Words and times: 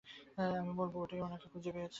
আমি 0.59 0.73
বলবো 0.79 0.97
ওটাই 1.01 1.19
ওনাকে 1.21 1.47
খুঁজে 1.53 1.71
পেয়েছে। 1.71 1.89